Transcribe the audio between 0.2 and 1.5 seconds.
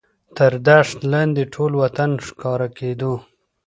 تر دښت لاندې